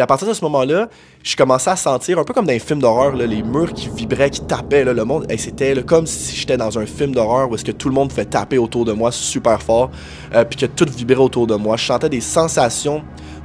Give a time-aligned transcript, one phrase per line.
[0.00, 0.88] Puis à partir de ce moment-là,
[1.22, 4.30] je commençais à sentir, un peu comme dans un film d'horreur, les murs qui vibraient,
[4.30, 5.26] qui tapaient, le monde.
[5.28, 8.10] Et c'était comme si j'étais dans un film d'horreur où est-ce que tout le monde
[8.10, 9.90] fait taper autour de moi super fort,
[10.34, 11.76] euh, puis que tout vibrait autour de moi.
[11.76, 13.02] Je sentais des sensations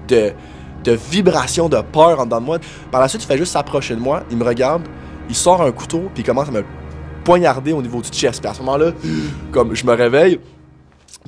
[0.07, 0.31] de,
[0.86, 2.60] de vibration, de peur en dedans de moi.
[2.90, 4.84] Par la suite, il fait juste s'approcher de moi, il me regarde,
[5.28, 6.64] il sort un couteau, puis il commence à me
[7.26, 8.40] poignarder au niveau du chest.
[8.40, 8.94] Puis à ce moment-là,
[9.52, 10.40] comme je me réveille,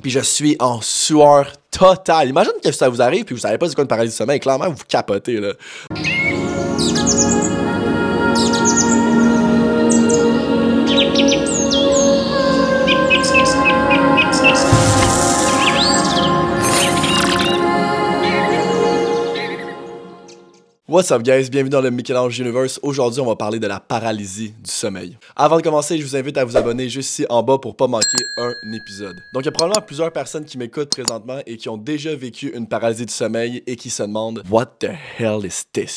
[0.02, 2.28] puis je suis en sueur totale.
[2.28, 4.40] Imagine que ça vous arrive, puis vous savez pas c'est quoi une paralysie de sommeil.
[4.40, 5.52] Clairement, vous capotez, là.
[20.90, 22.80] What's up guys, bienvenue dans le Michel-Ange Universe.
[22.82, 25.18] Aujourd'hui, on va parler de la paralysie du sommeil.
[25.36, 27.86] Avant de commencer, je vous invite à vous abonner juste ici en bas pour pas
[27.86, 29.14] manquer un épisode.
[29.34, 32.54] Donc, il y a probablement plusieurs personnes qui m'écoutent présentement et qui ont déjà vécu
[32.56, 34.88] une paralysie du sommeil et qui se demandent What the
[35.18, 35.94] hell is this?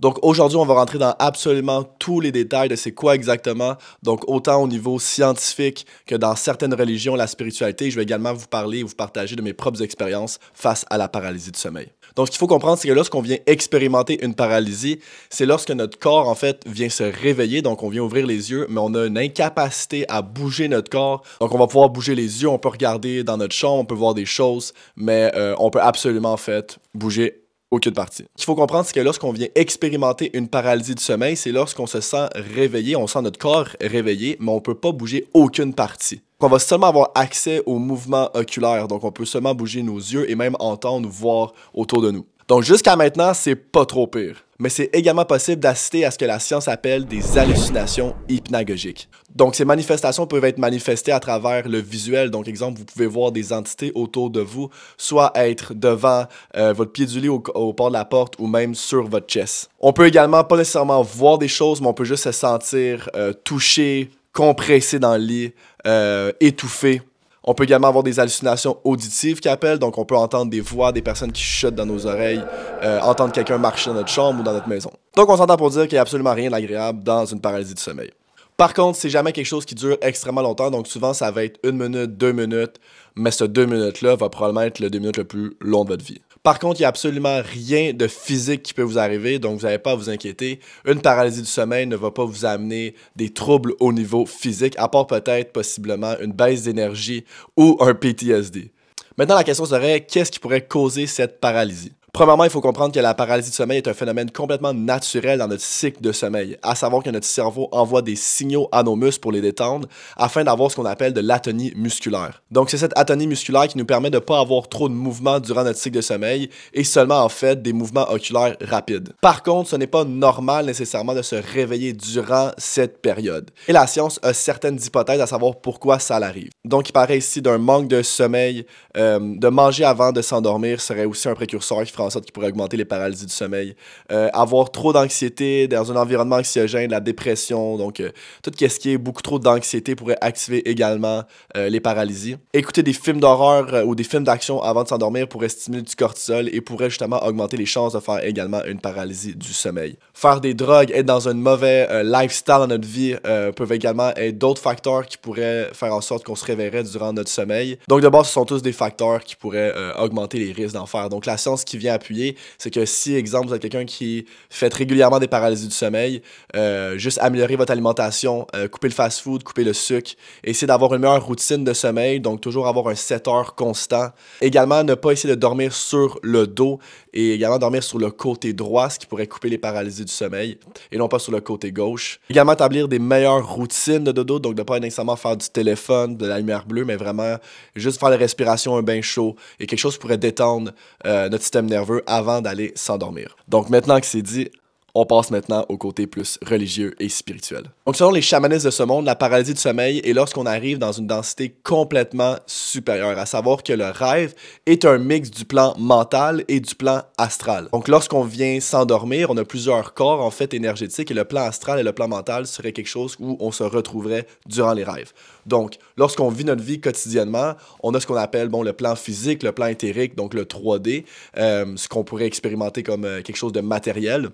[0.00, 3.76] Donc aujourd'hui, on va rentrer dans absolument tous les détails de c'est quoi exactement.
[4.02, 7.88] Donc autant au niveau scientifique que dans certaines religions, la spiritualité.
[7.88, 11.08] Je vais également vous parler et vous partager de mes propres expériences face à la
[11.08, 11.86] paralysie du sommeil.
[12.16, 15.98] Donc, ce qu'il faut comprendre, c'est que lorsqu'on vient expérimenter une paralysie, c'est lorsque notre
[15.98, 17.60] corps, en fait, vient se réveiller.
[17.60, 21.22] Donc, on vient ouvrir les yeux, mais on a une incapacité à bouger notre corps.
[21.40, 23.94] Donc, on va pouvoir bouger les yeux, on peut regarder dans notre chambre, on peut
[23.94, 28.22] voir des choses, mais euh, on peut absolument, en fait, bouger aucune partie.
[28.36, 31.86] Ce qu'il faut comprendre, c'est que lorsqu'on vient expérimenter une paralysie du sommeil, c'est lorsqu'on
[31.86, 35.74] se sent réveillé, on sent notre corps réveillé, mais on ne peut pas bouger aucune
[35.74, 36.20] partie.
[36.44, 40.30] On va seulement avoir accès aux mouvements oculaires, donc on peut seulement bouger nos yeux
[40.30, 42.26] et même entendre voir autour de nous.
[42.48, 44.44] Donc jusqu'à maintenant, c'est pas trop pire.
[44.58, 49.08] Mais c'est également possible d'assister à ce que la science appelle des hallucinations hypnagogiques.
[49.34, 52.30] Donc ces manifestations peuvent être manifestées à travers le visuel.
[52.30, 56.26] Donc exemple, vous pouvez voir des entités autour de vous, soit être devant
[56.58, 59.70] euh, votre pied du lit au, port de la porte ou même sur votre chest.
[59.80, 63.32] On peut également pas nécessairement voir des choses, mais on peut juste se sentir euh,
[63.32, 65.52] touché, compressé dans le lit,
[65.86, 67.00] euh, étouffé.
[67.44, 70.92] On peut également avoir des hallucinations auditives qui appellent, donc on peut entendre des voix,
[70.92, 72.42] des personnes qui chuchotent dans nos oreilles,
[72.82, 74.90] euh, entendre quelqu'un marcher dans notre chambre ou dans notre maison.
[75.14, 77.82] Donc on s'entend pour dire qu'il n'y a absolument rien d'agréable dans une paralysie du
[77.82, 78.10] sommeil.
[78.56, 81.58] Par contre, c'est jamais quelque chose qui dure extrêmement longtemps, donc souvent ça va être
[81.64, 82.76] une minute, deux minutes,
[83.16, 86.04] mais ce deux minutes-là va probablement être le deux minutes le plus long de votre
[86.04, 86.20] vie.
[86.44, 89.64] Par contre, il n'y a absolument rien de physique qui peut vous arriver, donc vous
[89.64, 90.60] n'avez pas à vous inquiéter.
[90.84, 94.88] Une paralysie du sommeil ne va pas vous amener des troubles au niveau physique, à
[94.88, 97.24] part peut-être possiblement une baisse d'énergie
[97.56, 98.72] ou un PTSD.
[99.16, 101.92] Maintenant, la question serait, qu'est-ce qui pourrait causer cette paralysie?
[102.14, 105.48] Premièrement, il faut comprendre que la paralysie du sommeil est un phénomène complètement naturel dans
[105.48, 109.18] notre cycle de sommeil, à savoir que notre cerveau envoie des signaux à nos muscles
[109.18, 112.44] pour les détendre afin d'avoir ce qu'on appelle de l'atonie musculaire.
[112.52, 115.40] Donc c'est cette atonie musculaire qui nous permet de ne pas avoir trop de mouvements
[115.40, 119.12] durant notre cycle de sommeil et seulement en fait des mouvements oculaires rapides.
[119.20, 123.50] Par contre, ce n'est pas normal nécessairement de se réveiller durant cette période.
[123.66, 126.50] Et la science a certaines hypothèses à savoir pourquoi ça arrive.
[126.64, 131.06] Donc il paraît ici d'un manque de sommeil, euh, de manger avant de s'endormir serait
[131.06, 133.74] aussi un précurseur qui en sorte qu'il pourrait augmenter les paralysies du sommeil.
[134.12, 138.10] Euh, avoir trop d'anxiété dans un environnement anxiogène, la dépression, donc euh,
[138.42, 141.22] tout ce qui est beaucoup trop d'anxiété pourrait activer également
[141.56, 142.36] euh, les paralysies.
[142.52, 146.48] Écouter des films d'horreur ou des films d'action avant de s'endormir pourrait stimuler du cortisol
[146.52, 149.96] et pourrait justement augmenter les chances de faire également une paralysie du sommeil.
[150.12, 153.14] Faire des drogues, être dans un mauvais lifestyle dans notre vie
[153.56, 157.30] peuvent également être d'autres facteurs qui pourraient faire en sorte qu'on se réveillerait durant notre
[157.30, 157.78] sommeil.
[157.88, 161.08] Donc de base, ce sont tous des facteurs qui pourraient augmenter les risques d'en faire.
[161.08, 164.72] Donc la science qui vient appuyer, c'est que si, exemple, vous êtes quelqu'un qui fait
[164.72, 166.22] régulièrement des paralysies du sommeil,
[166.54, 170.12] euh, juste améliorer votre alimentation, euh, couper le fast-food, couper le sucre,
[170.42, 174.10] essayer d'avoir une meilleure routine de sommeil, donc toujours avoir un 7 heures constant.
[174.40, 176.78] Également, ne pas essayer de dormir sur le dos
[177.12, 180.58] et également dormir sur le côté droit, ce qui pourrait couper les paralysies du sommeil,
[180.90, 182.18] et non pas sur le côté gauche.
[182.28, 186.26] Également, établir des meilleures routines de dodo, donc ne pas nécessairement faire du téléphone, de
[186.26, 187.36] la lumière bleue, mais vraiment
[187.76, 190.72] juste faire la respiration, un bain chaud, et quelque chose qui pourrait détendre
[191.06, 193.36] euh, notre système nerveux avant d'aller s'endormir.
[193.48, 194.50] Donc maintenant que c'est dit,
[194.94, 197.64] on passe maintenant au côté plus religieux et spirituel.
[197.86, 200.92] Donc, selon les chamanistes de ce monde, la paralysie du sommeil est lorsqu'on arrive dans
[200.92, 204.34] une densité complètement supérieure, à savoir que le rêve
[204.66, 207.68] est un mix du plan mental et du plan astral.
[207.72, 211.80] Donc, lorsqu'on vient s'endormir, on a plusieurs corps en fait énergétiques et le plan astral
[211.80, 215.12] et le plan mental serait quelque chose où on se retrouverait durant les rêves.
[215.46, 219.42] Donc, lorsqu'on vit notre vie quotidiennement, on a ce qu'on appelle bon, le plan physique,
[219.42, 221.04] le plan éthérique, donc le 3D,
[221.36, 224.30] euh, ce qu'on pourrait expérimenter comme euh, quelque chose de matériel.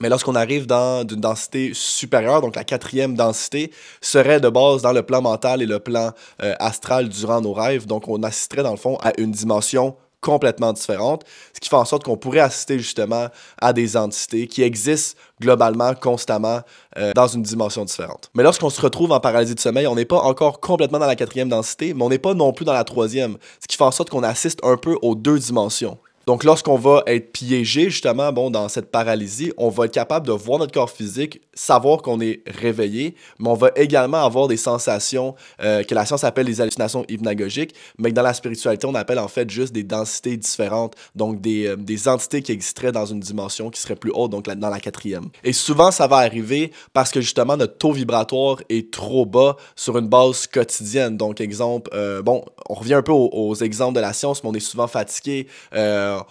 [0.00, 4.92] Mais lorsqu'on arrive dans une densité supérieure, donc la quatrième densité, serait de base dans
[4.92, 6.12] le plan mental et le plan
[6.42, 7.86] euh, astral durant nos rêves.
[7.86, 11.24] Donc on assisterait dans le fond à une dimension complètement différentes,
[11.54, 13.28] ce qui fait en sorte qu'on pourrait assister justement
[13.60, 16.60] à des entités qui existent globalement, constamment,
[16.96, 18.30] euh, dans une dimension différente.
[18.34, 21.16] Mais lorsqu'on se retrouve en paralysie de sommeil, on n'est pas encore complètement dans la
[21.16, 23.92] quatrième densité, mais on n'est pas non plus dans la troisième, ce qui fait en
[23.92, 25.98] sorte qu'on assiste un peu aux deux dimensions.
[26.28, 30.32] Donc, lorsqu'on va être piégé, justement, bon, dans cette paralysie, on va être capable de
[30.32, 35.34] voir notre corps physique, savoir qu'on est réveillé, mais on va également avoir des sensations
[35.62, 39.18] euh, que la science appelle les hallucinations hypnagogiques, mais que dans la spiritualité, on appelle
[39.18, 43.20] en fait juste des densités différentes, donc des, euh, des entités qui existeraient dans une
[43.20, 45.30] dimension qui serait plus haute, donc dans la quatrième.
[45.44, 49.96] Et souvent, ça va arriver parce que justement, notre taux vibratoire est trop bas sur
[49.96, 51.16] une base quotidienne.
[51.16, 54.54] Donc, exemple, euh, bon, on revient un peu aux, exemples de la science, mais on
[54.54, 55.46] est souvent fatigué.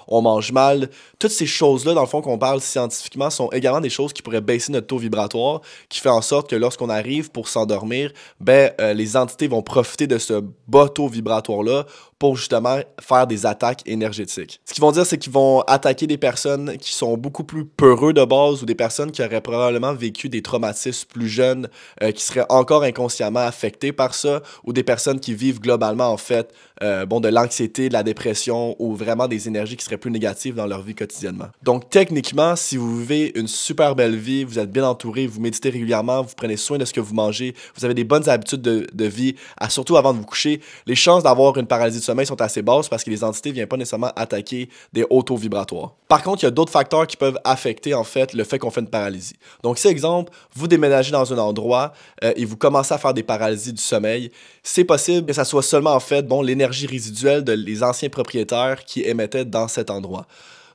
[0.07, 0.89] On mange mal.
[1.19, 4.42] Toutes ces choses-là, dans le fond, qu'on parle scientifiquement, sont également des choses qui pourraient
[4.42, 8.94] baisser notre taux vibratoire, qui fait en sorte que lorsqu'on arrive pour s'endormir, ben, euh,
[8.94, 11.86] les entités vont profiter de ce bas taux vibratoire-là
[12.19, 14.60] pour justement faire des attaques énergétiques.
[14.66, 18.13] Ce qu'ils vont dire, c'est qu'ils vont attaquer des personnes qui sont beaucoup plus peureux
[18.13, 21.69] de base ou des personnes qui auraient probablement vécu des traumatismes plus jeunes,
[22.01, 26.18] euh, qui seraient encore inconsciemment affectées par ça, ou des personnes qui vivent globalement en
[26.18, 30.12] fait euh, bon, de l'anxiété, de la dépression ou vraiment des énergies qui seraient plus
[30.12, 31.48] négatives dans leur vie quotidiennement.
[31.64, 35.70] Donc techniquement, si vous vivez une super belle vie, vous êtes bien entouré, vous méditez
[35.70, 38.88] régulièrement, vous prenez soin de ce que vous mangez, vous avez des bonnes habitudes de,
[38.92, 42.42] de vie, à, surtout avant de vous coucher, les chances d'avoir une paralysie sommeil sont
[42.42, 45.94] assez basses parce que les entités ne viennent pas nécessairement attaquer des hauts taux vibratoires.
[46.07, 48.71] Par contre, il y a d'autres facteurs qui peuvent affecter en fait le fait qu'on
[48.71, 49.36] fait une paralysie.
[49.62, 51.92] Donc, si exemple, vous déménagez dans un endroit
[52.24, 54.31] euh, et vous commencez à faire des paralysies du sommeil,
[54.63, 58.86] c'est possible que ça soit seulement en fait bon l'énergie résiduelle de les anciens propriétaires
[58.86, 60.27] qui émettaient dans cet endroit.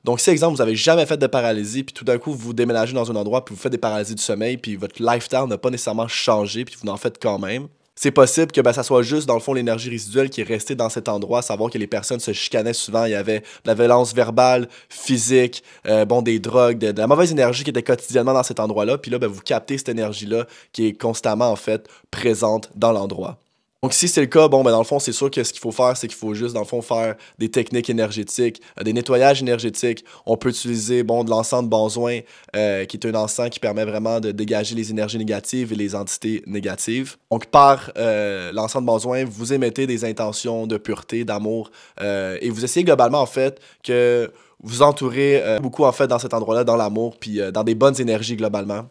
[0.03, 2.93] Donc, si, exemple, vous avez jamais fait de paralysie, puis tout d'un coup, vous déménagez
[2.93, 5.69] dans un endroit, puis vous faites des paralysies du sommeil, puis votre lifestyle n'a pas
[5.69, 9.27] nécessairement changé, puis vous en faites quand même, c'est possible que ben, ça soit juste,
[9.27, 12.19] dans le fond, l'énergie résiduelle qui est restée dans cet endroit, savoir que les personnes
[12.19, 16.79] se chicanaient souvent, il y avait de la violence verbale, physique, euh, bon, des drogues,
[16.79, 19.77] de, la mauvaise énergie qui était quotidiennement dans cet endroit-là, puis là, ben, vous captez
[19.77, 23.42] cette énergie-là qui est constamment, en fait, présente dans l'endroit.
[23.83, 25.59] Donc, si c'est le cas, bon, ben, dans le fond, c'est sûr que ce qu'il
[25.59, 28.93] faut faire, c'est qu'il faut juste, dans le fond, faire des techniques énergétiques, euh, des
[28.93, 30.05] nettoyages énergétiques.
[30.25, 32.19] On peut utiliser, bon, de l'encens de benzoin,
[32.55, 35.95] euh, qui est un encens qui permet vraiment de dégager les énergies négatives et les
[35.95, 37.17] entités négatives.
[37.29, 41.69] Donc, par euh, l'encens de benzoin, vous émettez des intentions de pureté, d'amour,
[41.99, 44.31] et vous essayez globalement, en fait, que
[44.61, 48.37] vous entourez beaucoup, en fait, dans cet endroit-là, dans l'amour, puis dans des bonnes énergies,
[48.37, 48.85] globalement.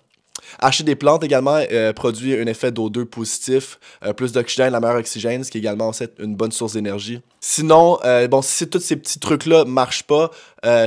[0.59, 4.99] Acheter des plantes également euh, produit un effet d'O2 positif, euh, plus d'oxygène, la meilleure
[4.99, 7.21] oxygène, ce qui est également une bonne source d'énergie.
[7.45, 10.31] Sinon, euh, bon, si tous ces petits trucs-là marchent pas,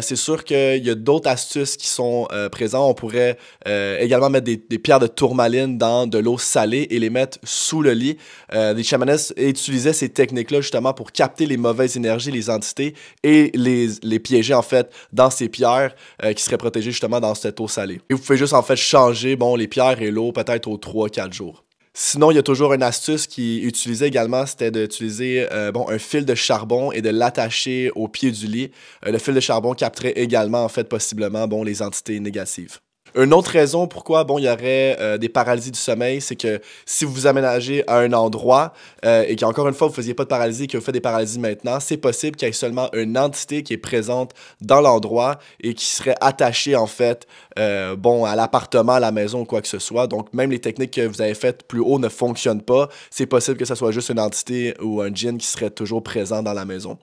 [0.01, 2.89] c'est sûr qu'il y a d'autres astuces qui sont présentes.
[2.89, 7.39] On pourrait également mettre des, pierres de tourmaline dans de l'eau salée et les mettre
[7.43, 8.17] sous le lit.
[8.53, 13.89] les chamanesses utilisaient ces techniques-là justement pour capter les mauvaises énergies, les entités et les,
[14.01, 15.93] les piéger en fait dans ces pierres
[16.37, 17.99] qui seraient protégées justement dans cette eau salée.
[18.09, 21.33] Et vous pouvez juste en fait changer, bon, les pierres et l'eau peut-être aux 3-4
[21.33, 21.64] jours.
[21.97, 25.97] Sinon, il y a toujours une astuce qui utilisait également, c'était d'utiliser euh, bon, un
[25.97, 28.71] fil de charbon et de l'attacher au pied du lit.
[29.05, 32.79] Euh, le fil de charbon capterait également, en fait, possiblement, bon, les entités négatives.
[33.15, 36.59] Une autre raison pourquoi bon, il y aurait euh, des paralysies du sommeil, c'est que
[36.85, 38.73] si vous vous aménagez à un endroit
[39.05, 40.93] euh, et qu'encore une fois, vous ne faisiez pas de paralysie et que vous faites
[40.93, 44.81] des paralysies maintenant, c'est possible qu'il y ait seulement une entité qui est présente dans
[44.81, 47.25] l'endroit et qui serait attachée en fait
[47.57, 50.07] euh, bon, à l'appartement, à la maison ou quoi que ce soit.
[50.07, 52.89] Donc, même les techniques que vous avez faites plus haut ne fonctionnent pas.
[53.11, 56.43] C'est possible que ce soit juste une entité ou un djinn qui serait toujours présent
[56.43, 56.97] dans la maison.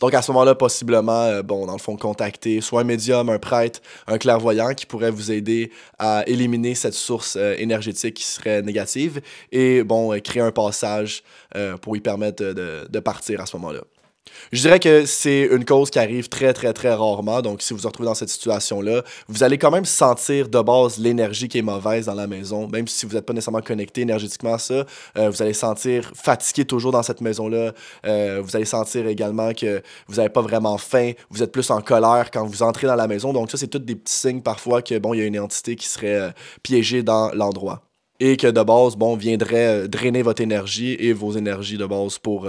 [0.00, 3.38] Donc à ce moment-là, possiblement, euh, bon, dans le fond, contacter soit un médium, un
[3.38, 8.62] prêtre, un clairvoyant qui pourrait vous aider à éliminer cette source euh, énergétique qui serait
[8.62, 9.20] négative
[9.52, 11.22] et bon, euh, créer un passage
[11.80, 13.80] pour lui permettre de partir à ce moment-là.
[14.52, 17.42] Je dirais que c'est une cause qui arrive très, très, très rarement.
[17.42, 20.98] Donc, si vous vous retrouvez dans cette situation-là, vous allez quand même sentir de base
[20.98, 22.68] l'énergie qui est mauvaise dans la maison.
[22.68, 24.84] Même si vous n'êtes pas nécessairement connecté énergétiquement à ça,
[25.16, 27.72] euh, vous allez sentir fatigué toujours dans cette maison-là.
[28.06, 31.12] Euh, vous allez sentir également que vous n'avez pas vraiment faim.
[31.30, 33.32] Vous êtes plus en colère quand vous entrez dans la maison.
[33.32, 35.76] Donc, ça, c'est tous des petits signes parfois que, bon, il y a une entité
[35.76, 36.30] qui serait euh,
[36.62, 37.82] piégée dans l'endroit.
[38.20, 42.48] Et que de base, bon, viendrait drainer votre énergie et vos énergies de base pour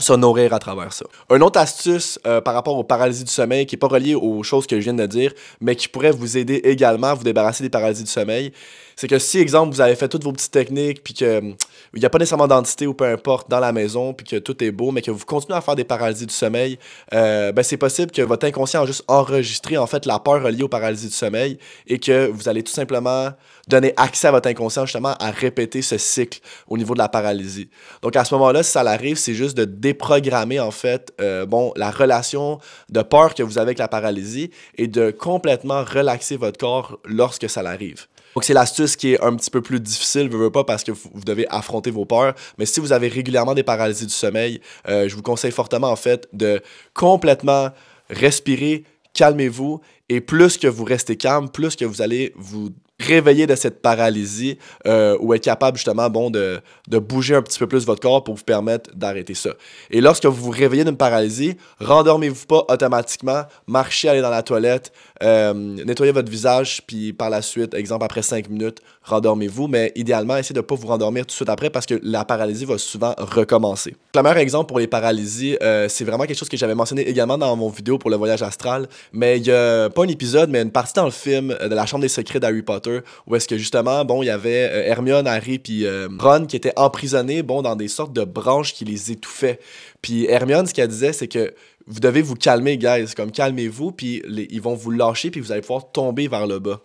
[0.00, 1.04] se nourrir à travers ça.
[1.30, 4.42] Une autre astuce euh, par rapport aux paralysies du sommeil qui n'est pas reliée aux
[4.42, 7.62] choses que je viens de dire, mais qui pourrait vous aider également à vous débarrasser
[7.62, 8.52] des paralysies du sommeil,
[8.96, 11.54] c'est que si, exemple, vous avez fait toutes vos petites techniques, puis qu'il
[11.94, 14.70] n'y a pas nécessairement d'entité ou peu importe dans la maison, puis que tout est
[14.70, 16.78] beau, mais que vous continuez à faire des paralysies du sommeil,
[17.12, 20.62] euh, ben c'est possible que votre inconscient a juste enregistré en fait la peur reliée
[20.62, 23.30] aux paralysies du sommeil et que vous allez tout simplement
[23.68, 27.68] donner accès à votre inconscient justement à répéter ce cycle au niveau de la paralysie.
[28.02, 31.72] Donc à ce moment-là, si ça arrive, c'est juste de déprogrammer en fait euh, bon,
[31.76, 32.58] la relation
[32.90, 37.48] de peur que vous avez avec la paralysie et de complètement relaxer votre corps lorsque
[37.48, 38.06] ça l'arrive.
[38.34, 40.90] Donc, c'est l'astuce qui est un petit peu plus difficile, je veux pas, parce que
[40.90, 42.34] vous devez affronter vos peurs.
[42.58, 45.96] Mais si vous avez régulièrement des paralysies du sommeil, euh, je vous conseille fortement, en
[45.96, 46.60] fait, de
[46.94, 47.68] complètement
[48.10, 52.70] respirer, calmez-vous, et plus que vous restez calme, plus que vous allez vous
[53.06, 57.58] réveiller de cette paralysie euh, ou être capable justement bon, de, de, bouger un petit
[57.58, 59.50] peu plus votre corps pour vous permettre d'arrêter ça.
[59.90, 64.92] Et lorsque vous vous réveillez d'une paralysie, rendormez-vous pas automatiquement, marchez, allez dans la toilette,
[65.22, 70.36] euh, nettoyez votre visage, puis par la suite, exemple après 5 minutes, rendormez-vous, mais idéalement,
[70.36, 72.78] essayez de ne pas vous rendormir tout de suite après parce que la paralysie va
[72.78, 73.94] souvent recommencer.
[74.14, 77.38] Le meilleur exemple pour les paralysies, euh, c'est vraiment quelque chose que j'avais mentionné également
[77.38, 80.62] dans mon vidéo pour le voyage astral, mais il y a pas un épisode, mais
[80.62, 82.93] une partie dans le film de la Chambre des secrets d'Harry Potter
[83.26, 86.56] où est-ce que justement, bon, il y avait euh, Hermione, Harry puis euh, Ron qui
[86.56, 89.58] étaient emprisonnés, bon, dans des sortes de branches qui les étouffaient.
[90.02, 91.54] Puis Hermione, ce qu'elle disait, c'est que
[91.86, 93.14] vous devez vous calmer, guys.
[93.16, 96.80] Comme calmez-vous, puis ils vont vous lâcher, puis vous allez pouvoir tomber vers le bas.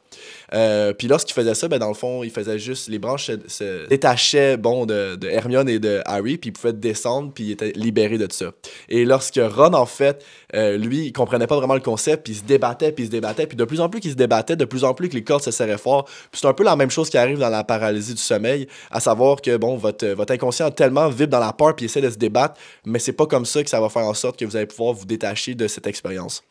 [0.54, 2.88] Euh, puis lorsqu'il faisait ça, ben, dans le fond, il faisait juste.
[2.88, 7.46] Les branches se, détachaient bon, de, Hermione et de Harry, puis ils pouvaient descendre, puis
[7.46, 8.52] ils étaient libérés de ça.
[8.88, 10.24] Et lorsque Ron, en fait,
[10.56, 13.12] euh, lui, il comprenait pas vraiment le concept, puis il se débattait, puis il se
[13.12, 15.24] débattait, puis de plus en plus qu'il se débattait, de plus en plus que les
[15.24, 16.06] cordes se serraient fort.
[16.06, 19.00] Puis c'est un peu la même chose qui arrive dans la paralysie du sommeil, à
[19.00, 22.18] savoir que, bon, votre, votre inconscient tellement vibre dans la peur, puis essaie de se
[22.18, 24.66] débattre, mais c'est pas comme ça que ça va faire en sorte que vous allez
[24.66, 26.44] pouvoir vous détacher de cette expérience.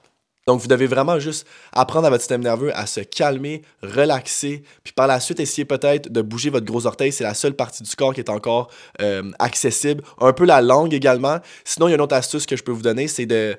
[0.49, 4.95] Donc, vous devez vraiment juste apprendre à votre système nerveux à se calmer, relaxer, puis
[4.95, 7.13] par la suite, essayer peut-être de bouger votre gros orteil.
[7.13, 8.71] C'est la seule partie du corps qui est encore
[9.03, 10.03] euh, accessible.
[10.19, 11.37] Un peu la langue également.
[11.65, 13.59] Sinon, il y a une autre astuce que je peux vous donner, c'est de,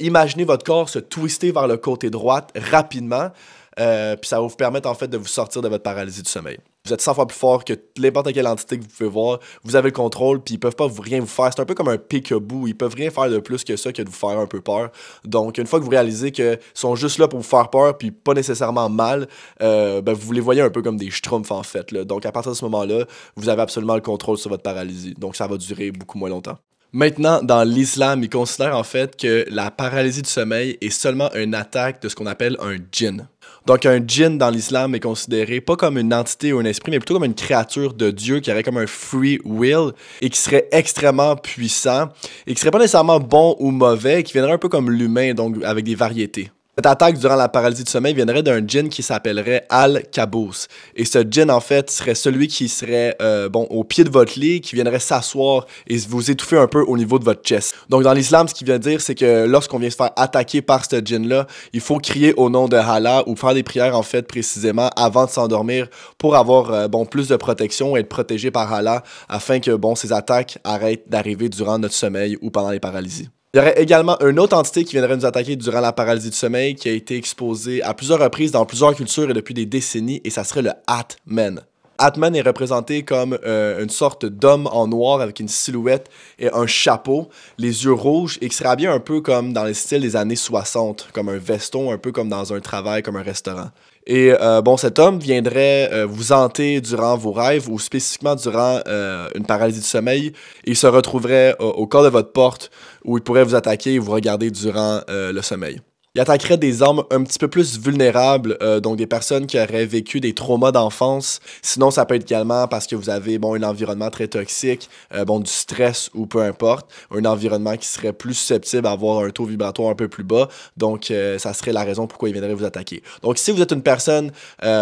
[0.00, 3.32] imaginer votre corps se twister vers le côté droit rapidement.
[3.78, 6.30] Euh, puis ça va vous permettre en fait de vous sortir de votre paralysie du
[6.30, 6.56] sommeil.
[6.90, 9.38] Vous êtes 100 fois plus fort que n'importe quelle entité que vous pouvez voir.
[9.62, 11.50] Vous avez le contrôle, puis ils peuvent pas vous rien vous faire.
[11.54, 12.66] C'est un peu comme un peek-a-boo.
[12.66, 14.90] Ils peuvent rien faire de plus que ça que de vous faire un peu peur.
[15.24, 18.10] Donc, une fois que vous réalisez qu'ils sont juste là pour vous faire peur, puis
[18.10, 19.28] pas nécessairement mal,
[19.62, 21.94] euh, ben, vous les voyez un peu comme des schtroumpfs en fait.
[21.94, 23.04] Donc, à partir de ce moment-là,
[23.36, 25.14] vous avez absolument le contrôle sur votre paralysie.
[25.16, 26.58] Donc, ça va durer beaucoup moins longtemps.
[26.92, 31.54] Maintenant, dans l'islam, ils considèrent en fait que la paralysie du sommeil est seulement une
[31.54, 33.28] attaque de ce qu'on appelle un djinn.
[33.66, 36.98] Donc, un djinn dans l'islam est considéré pas comme une entité ou un esprit, mais
[36.98, 40.68] plutôt comme une créature de Dieu qui aurait comme un free will et qui serait
[40.72, 42.08] extrêmement puissant
[42.46, 45.62] et qui serait pas nécessairement bon ou mauvais, qui viendrait un peu comme l'humain, donc
[45.62, 46.50] avec des variétés.
[46.80, 50.66] Cette attaque durant la paralysie du sommeil viendrait d'un djinn qui s'appellerait Al-Kabous.
[50.96, 54.40] Et ce djinn, en fait, serait celui qui serait euh, bon, au pied de votre
[54.40, 57.74] lit, qui viendrait s'asseoir et vous étouffer un peu au niveau de votre chest.
[57.90, 60.86] Donc, dans l'islam, ce qu'il vient dire, c'est que lorsqu'on vient se faire attaquer par
[60.86, 64.26] ce djinn-là, il faut crier au nom de Allah ou faire des prières, en fait,
[64.26, 68.72] précisément avant de s'endormir pour avoir euh, bon, plus de protection et être protégé par
[68.72, 73.28] Allah afin que bon, ces attaques arrêtent d'arriver durant notre sommeil ou pendant les paralysies.
[73.52, 76.36] Il y aurait également une autre entité qui viendrait nous attaquer durant la paralysie du
[76.36, 80.20] sommeil qui a été exposée à plusieurs reprises dans plusieurs cultures et depuis des décennies,
[80.22, 81.60] et ça serait le Atman.
[81.98, 86.68] Atman est représenté comme euh, une sorte d'homme en noir avec une silhouette et un
[86.68, 87.28] chapeau,
[87.58, 90.36] les yeux rouges, et qui serait bien un peu comme dans le style des années
[90.36, 93.70] 60, comme un veston, un peu comme dans un travail, comme un restaurant.
[94.12, 98.80] Et euh, bon, cet homme viendrait euh, vous hanter durant vos rêves ou spécifiquement durant
[98.88, 100.32] euh, une paralysie du sommeil.
[100.64, 102.72] il se retrouverait au, corps de votre porte
[103.04, 105.80] où il pourrait vous attaquer et vous regarder durant le sommeil.
[106.16, 109.86] Il attaquerait des hommes un petit peu plus vulnérables, euh, donc des personnes qui auraient
[109.86, 111.38] vécu des traumas d'enfance.
[111.62, 115.24] Sinon, ça peut être également parce que vous avez bon, un environnement très toxique, euh,
[115.24, 119.30] bon, du stress ou peu importe, un environnement qui serait plus susceptible à avoir un
[119.30, 120.48] taux vibratoire un peu plus bas.
[120.76, 123.04] Donc, euh, ça serait la raison pourquoi il viendrait vous attaquer.
[123.22, 124.32] Donc, si vous êtes une personne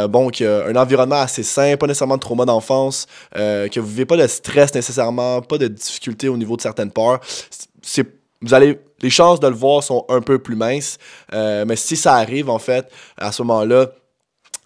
[0.09, 4.07] bon, qui a un environnement assez sain, pas nécessairement de trauma d'enfance, que vous vivez
[4.07, 7.21] pas de stress nécessairement, pas de difficultés au niveau de certaines peurs,
[7.83, 10.99] c'est vous allez les chances de le voir sont un peu plus minces.
[11.33, 13.91] Euh, mais si ça arrive, en fait, à ce moment-là,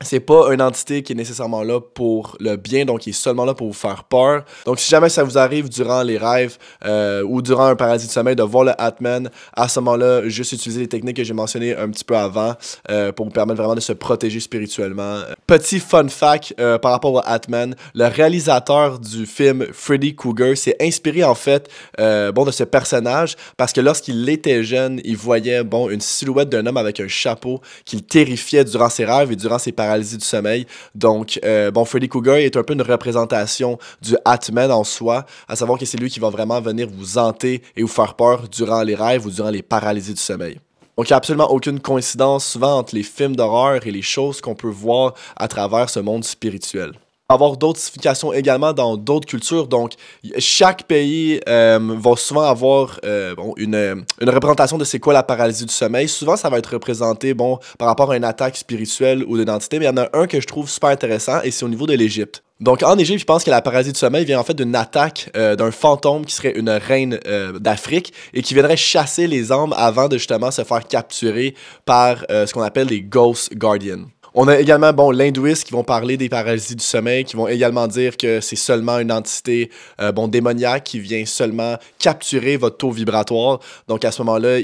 [0.04, 3.44] c'est pas une entité qui est nécessairement là pour le bien, donc il est seulement
[3.44, 4.44] là pour vous faire peur.
[4.66, 8.12] Donc si jamais ça vous arrive durant les rêves euh, ou durant un paradis de
[8.12, 11.76] sommeil de voir le Atman, à ce moment-là, juste utiliser les techniques que j'ai mentionnées
[11.76, 12.54] un petit peu avant
[12.90, 15.20] euh, pour vous permettre vraiment de se protéger spirituellement.
[15.46, 20.76] Petit fun fact euh, par rapport au Atman, le réalisateur du film Freddy Krueger s'est
[20.80, 25.88] inspiré en fait bon, de ce personnage parce que lorsqu'il était jeune, il voyait bon,
[25.90, 29.58] une silhouette d'un homme avec un chapeau qui le terrifiait durant ses rêves et durant
[29.58, 30.66] ses paralysies du sommeil.
[30.94, 35.56] Donc, euh, bon, Freddy Krueger est un peu une représentation du Atman en soi, à
[35.56, 38.82] savoir que c'est lui qui va vraiment venir vous hanter et vous faire peur durant
[38.82, 40.58] les rêves ou durant les paralysies du sommeil.
[40.96, 44.40] Donc, il n'y a absolument aucune coïncidence souvent entre les films d'horreur et les choses
[44.40, 46.92] qu'on peut voir à travers ce monde spirituel.
[47.32, 49.66] Avoir d'autres significations également dans d'autres cultures.
[49.66, 49.92] Donc,
[50.38, 55.66] chaque pays euh, va souvent avoir euh, une, une, représentation de c'est quoi la paralysie
[55.66, 56.08] du sommeil.
[56.08, 59.86] Souvent, ça va être représenté bon, par rapport à une attaque spirituelle ou d'identité, mais
[59.86, 61.94] il y en a un que je trouve super intéressant et c'est au niveau de
[61.94, 62.42] l'Égypte.
[62.60, 65.30] Donc en Égypte, je pense que la paralysie du sommeil vient en fait d'une attaque
[65.36, 67.18] euh, d'un fantôme qui serait une reine
[67.58, 72.52] d'Afrique et qui viendrait chasser les âmes avant de justement se faire capturer par ce
[72.52, 74.04] qu'on appelle les Ghost Guardians.
[74.34, 77.86] On a également, bon, l'hindouiste qui vont parler des paralysies du sommeil, qui vont également
[77.86, 79.70] dire que c'est seulement une entité,
[80.00, 83.60] euh, bon, démoniaque qui vient seulement capturer votre taux vibratoire.
[83.88, 84.60] Donc, à ce moment-là,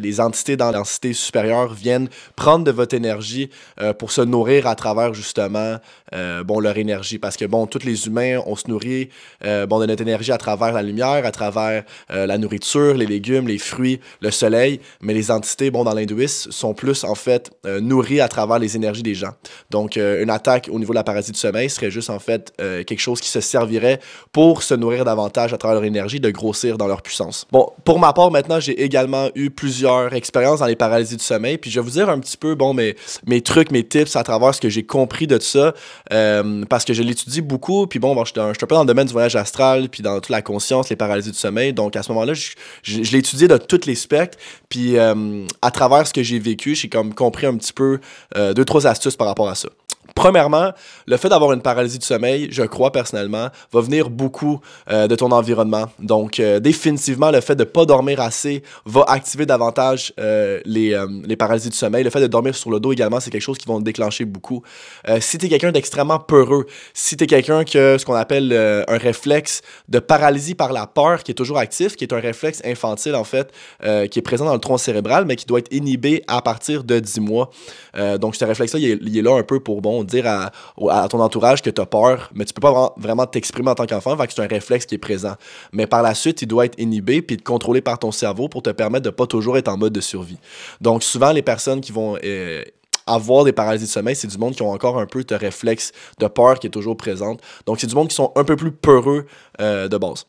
[0.00, 3.48] les entités dans l'entité supérieure viennent prendre de votre énergie
[3.80, 5.76] euh, pour se nourrir à travers, justement,
[6.16, 7.18] euh, bon, leur énergie.
[7.20, 9.08] Parce que, bon, tous les humains, on se nourrit,
[9.40, 13.58] bon, de notre énergie à travers la lumière, à travers la nourriture, les légumes, les
[13.58, 14.80] fruits, le soleil.
[15.00, 19.04] Mais les entités, bon, dans l'hindouisme, sont plus, en fait, nourries à travers les énergies
[19.04, 19.32] des gens.
[19.70, 22.52] Donc, euh, une attaque au niveau de la paralysie du sommeil serait juste en fait
[22.60, 24.00] euh, quelque chose qui se servirait
[24.32, 27.46] pour se nourrir davantage à travers leur énergie, de grossir dans leur puissance.
[27.50, 31.58] Bon, pour ma part, maintenant, j'ai également eu plusieurs expériences dans les paralysies du sommeil,
[31.58, 34.22] puis je vais vous dire un petit peu, bon, mes, mes trucs, mes tips à
[34.22, 35.74] travers ce que j'ai compris de ça,
[36.12, 39.06] euh, parce que je l'étudie beaucoup, puis bon, je, suis un peu dans le domaine
[39.06, 42.12] du voyage astral, puis dans toute la conscience, les paralysies du sommeil, donc à ce
[42.12, 42.50] moment-là, je,
[42.82, 44.38] je, je l'ai étudié de tous les spectres,
[44.68, 47.98] puis à travers ce que j'ai vécu, j'ai comme compris un petit peu
[48.34, 49.68] deux, trois astuces par rapport à ça.
[50.14, 50.72] Premièrement,
[51.06, 55.14] le fait d'avoir une paralysie du sommeil, je crois personnellement, va venir beaucoup euh, de
[55.16, 55.86] ton environnement.
[55.98, 60.96] Donc, euh, définitivement, le fait de ne pas dormir assez va activer davantage euh, les,
[61.24, 62.04] les, paralysies du sommeil.
[62.04, 64.62] Le fait de dormir sur le dos également, c'est quelque chose qui va déclencher beaucoup.
[65.20, 68.52] si tu es quelqu'un d'extrêmement peureux, si tu es quelqu'un qui a ce qu'on appelle
[68.52, 72.60] un réflexe de paralysie par la peur qui est toujours actif, qui est un réflexe
[72.64, 73.52] infantile en fait,
[74.10, 76.98] qui est présent dans le tronc cérébral, mais qui doit être inhibé à partir de
[76.98, 77.50] 10 mois.
[78.18, 80.50] donc, ce réflexe-là, il, est là un peu pour, bon, dire à,
[81.08, 84.16] ton entourage que tu as peur, mais tu peux pas vraiment t'exprimer en tant qu'enfant,
[84.16, 85.34] que c'est un réflexe qui est présent.
[85.72, 88.70] Mais par la suite, il doit être inhibé puis contrôlé par ton cerveau pour te
[88.70, 90.38] permettre de pas toujours être en mode de survie.
[90.80, 92.62] Donc souvent, les personnes qui vont euh,
[93.06, 95.92] avoir des paralysies de sommeil, c'est du monde qui ont encore un peu de réflexe
[96.18, 97.40] de peur qui est toujours présente.
[97.66, 99.26] Donc c'est du monde qui sont un peu plus peureux
[99.60, 100.26] euh, de base.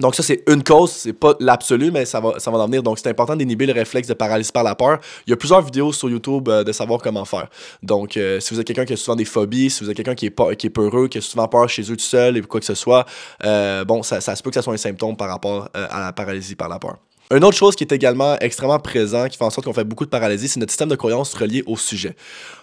[0.00, 2.82] Donc ça, c'est une cause, c'est pas l'absolu, mais ça va, en venir.
[2.82, 4.98] Donc c'est important d'inhiber le réflexe de paralysie par la peur.
[5.26, 7.48] Il y a plusieurs vidéos sur YouTube euh, de savoir comment faire.
[7.82, 10.16] Donc euh, si vous êtes quelqu'un qui a souvent des phobies, si vous êtes quelqu'un
[10.16, 12.58] qui est, qui est peureux, qui a souvent peur chez eux tout seul et quoi
[12.58, 13.04] que ce soit,
[13.44, 16.12] euh, bon, ça, ça se peut que ça soit un symptôme par rapport à la
[16.12, 16.98] paralysie par la peur.
[17.34, 20.04] Une autre chose qui est également extrêmement présent, qui fait en sorte qu'on fait beaucoup
[20.04, 22.14] de paralysie, c'est notre système de croyance relié au sujet.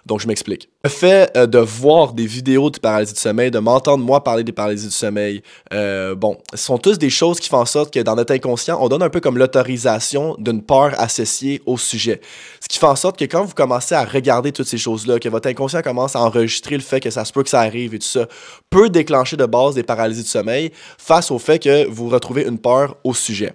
[0.06, 0.70] Donc, je m'explique.
[0.86, 4.46] Le fait euh, de voir des vidéos de paralysie du sommeil, de m'entendre moi parler
[4.46, 7.94] des paralysies du sommeil, euh, bon, ce sont tous des choses qui font en sorte
[7.94, 12.22] que dans notre inconscient, on donne un peu comme l'autorisation d'une peur associée au sujet.
[12.62, 15.28] Ce qui fait en sorte que quand vous commencez à regarder toutes ces choses-là, que
[15.28, 18.00] votre inconscient commence à enregistrer le fait que ça se peut que ça arrive et
[18.00, 18.26] tout ça,
[18.70, 22.58] peut déclencher de base des paralysies du sommeil face au fait que vous retrouvez une
[22.58, 23.54] peur au sujet.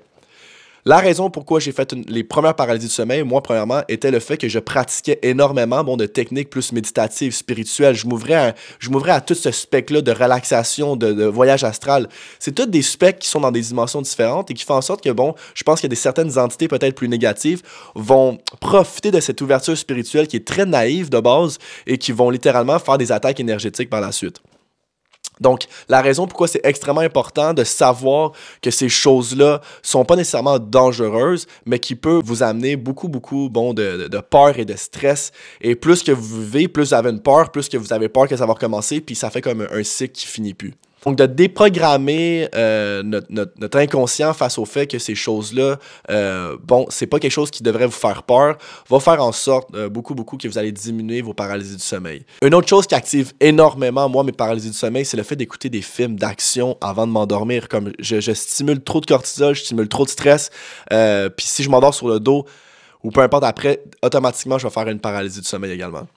[0.88, 4.36] La raison pourquoi j'ai fait les premières paralysies du sommeil, moi, premièrement, était le fait
[4.36, 7.96] que je pratiquais énormément bon, de techniques plus méditatives, spirituelles.
[7.96, 8.54] Je m'ouvrais
[9.10, 12.08] à, tout ce spectre-là de relaxation, de, voyage astral.
[12.38, 15.02] C'est tous des spectres qui sont dans des dimensions différentes et qui font en sorte
[15.02, 17.62] que, bon, je pense qu'il y a des certaines entités peut-être plus négatives
[17.96, 22.30] vont profiter de cette ouverture spirituelle qui est très naïve de base et qui vont
[22.30, 24.40] littéralement faire des attaques énergétiques par la suite.
[25.40, 30.58] Donc, la raison pourquoi c'est extrêmement important de savoir que ces choses-là sont pas nécessairement
[30.58, 35.32] dangereuses, mais qui peuvent vous amener beaucoup, beaucoup bon, de, de, peur et de stress.
[35.60, 38.28] Et plus que vous vivez, plus vous avez une peur, plus que vous avez peur
[38.28, 40.74] que ça va recommencer, puis ça fait comme un cycle qui finit plus.
[41.06, 45.78] Donc, de déprogrammer euh, notre, inconscient face au fait que ces choses-là,
[46.10, 48.58] euh, bon, c'est pas quelque chose qui devrait vous faire peur,
[48.90, 52.26] va faire en sorte euh, beaucoup, beaucoup que vous allez diminuer vos paralysies du sommeil.
[52.42, 55.70] Une autre chose qui active énormément, moi, mes paralysies du sommeil, c'est le fait d'écouter
[55.70, 57.68] des films d'action avant de m'endormir.
[57.68, 60.50] Comme je, je, stimule trop de cortisol, je stimule trop de stress,
[60.90, 62.46] puis si je m'endors sur le dos,
[63.04, 66.08] ou peu importe après, automatiquement, je vais faire une paralysie du sommeil également.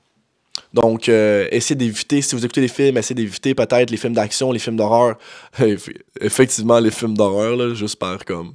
[0.74, 4.52] Donc, euh, essayez d'éviter, si vous écoutez des films, essayez d'éviter peut-être les films d'action,
[4.52, 5.18] les films d'horreur.
[6.22, 8.54] Effectivement, les films d'horreur, juste par comme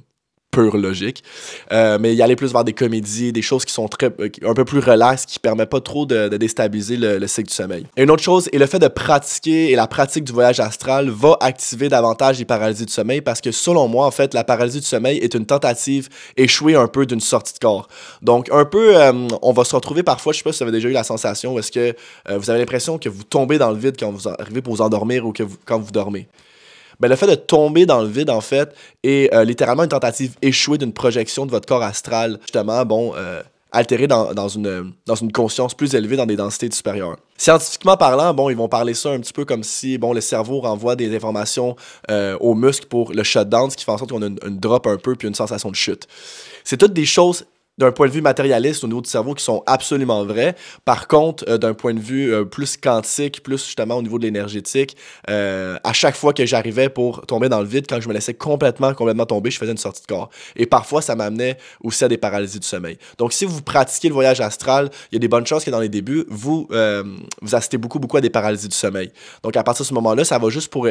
[0.55, 1.23] pure logique.
[1.71, 4.53] Euh, mais y aller plus vers des comédies, des choses qui sont très, euh, un
[4.53, 7.85] peu plus relaxes, qui permettent pas trop de, déstabiliser le, cycle du sommeil.
[7.97, 11.37] une autre chose est le fait de pratiquer et la pratique du voyage astral va
[11.41, 14.85] activer davantage les paralysies du sommeil parce que selon moi, en fait, la paralysie du
[14.85, 17.87] sommeil est une tentative échouée un peu d'une sortie de corps.
[18.21, 20.71] Donc, un peu, euh, on va se retrouver parfois, je sais pas si vous avez
[20.71, 21.93] déjà eu la sensation, est-ce que
[22.29, 25.25] vous avez l'impression que vous tombez dans le vide quand vous arrivez pour vous endormir
[25.25, 26.27] ou que quand vous dormez
[26.99, 30.35] ben, le fait de tomber dans le vide, en fait, est euh, littéralement une tentative
[30.41, 35.15] échouée d'une projection de votre corps astral, justement, bon, euh, altéré dans, dans, une, dans
[35.15, 37.17] une conscience plus élevée, dans des densités supérieures.
[37.37, 40.61] Scientifiquement parlant, bon, ils vont parler ça un petit peu comme si, bon, le cerveau
[40.61, 41.75] renvoie des informations
[42.09, 44.59] euh, aux muscles pour le shutdown, ce qui fait en sorte qu'on a une, une
[44.59, 46.07] drop un peu puis une sensation de chute.
[46.63, 47.45] C'est toutes des choses
[47.77, 50.55] d'un point de vue matérialiste au niveau du cerveau qui sont absolument vrais.
[50.85, 54.23] Par contre, euh, d'un point de vue euh, plus quantique, plus justement au niveau de
[54.23, 54.95] l'énergétique,
[55.29, 58.33] euh, à chaque fois que j'arrivais pour tomber dans le vide, quand je me laissais
[58.33, 60.29] complètement, complètement tomber, je faisais une sortie de corps.
[60.55, 62.97] Et parfois, ça m'amenait aussi à des paralysies du sommeil.
[63.17, 65.81] Donc, si vous pratiquez le voyage astral, il y a des bonnes chances que dans
[65.81, 66.67] les débuts, vous,
[67.41, 69.11] vous assistez beaucoup, beaucoup à des paralysies du sommeil.
[69.43, 70.87] Donc, à partir de ce moment-là, ça va juste pour,